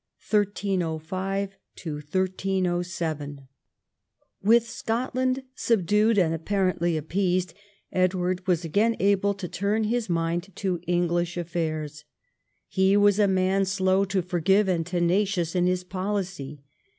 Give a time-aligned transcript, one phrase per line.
[0.19, 1.49] CHAPTER XIII THE END OF THE REIGN
[1.93, 1.97] 1305
[3.39, 3.47] 1307
[4.41, 7.53] With Scotland subdued and apparently appeased,
[7.91, 12.05] Edward was again able to turn his mind to English affairs.
[12.67, 16.63] He was a man slow to forgive and tenacious in his policy.